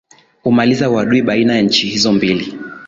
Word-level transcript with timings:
umaliza 0.43 0.89
uadui 0.89 1.21
baina 1.21 1.55
ya 1.55 1.61
nchi 1.61 1.87
hizo 1.87 2.13
mbili 2.13 2.59